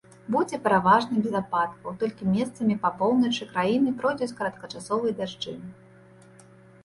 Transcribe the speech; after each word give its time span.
Будзе 0.33 0.57
пераважна 0.65 1.15
без 1.25 1.33
ападкаў, 1.39 1.91
толькі 2.03 2.29
месцамі 2.37 2.77
па 2.85 2.89
поўначы 3.01 3.47
краіны 3.51 3.93
пройдуць 3.99 4.31
кароткачасовыя 4.39 5.13
дажджы. 5.19 5.53